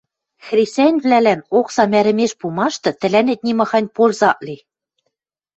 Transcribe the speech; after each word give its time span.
Хресӓньвлӓлӓн 0.45 1.41
оксам 1.59 1.91
ӓрӹмеш 1.99 2.31
пумашты 2.39 2.89
тӹлӓнет 2.99 3.39
нимахань 3.45 3.89
пользы 3.95 4.23
ак 4.31 4.39
ли. 4.47 4.57